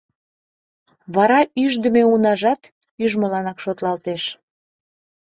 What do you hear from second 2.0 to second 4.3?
унажат ӱжмыланак шотлалтеш.